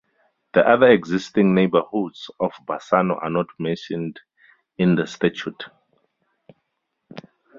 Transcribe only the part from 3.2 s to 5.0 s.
are not mentioned in